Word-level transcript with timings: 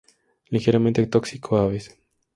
Ligeramente 0.53 1.05
tóxico 1.13 1.49
a 1.55 1.61
aves. 1.65 1.85